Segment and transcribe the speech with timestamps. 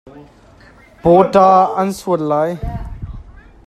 [1.01, 1.47] Pawṭa
[1.79, 2.41] an suai hna.